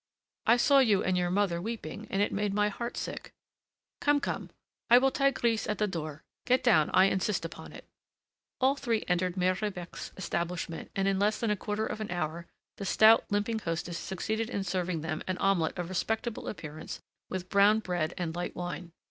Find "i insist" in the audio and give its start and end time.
6.91-7.45